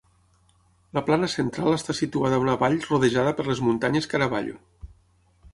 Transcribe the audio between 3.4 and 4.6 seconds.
per les muntanyes Caraballo.